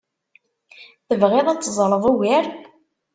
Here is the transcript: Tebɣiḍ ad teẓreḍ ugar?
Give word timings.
Tebɣiḍ 1.07 1.47
ad 1.49 1.61
teẓreḍ 1.61 2.03
ugar? 2.11 2.45